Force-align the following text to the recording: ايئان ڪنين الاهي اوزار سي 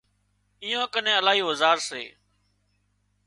ايئان 0.63 0.87
ڪنين 0.93 1.17
الاهي 1.19 1.41
اوزار 1.45 1.77
سي 1.87 2.03